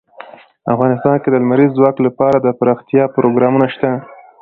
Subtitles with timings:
[0.73, 3.89] افغانستان کې د لمریز ځواک لپاره دپرمختیا پروګرامونه شته.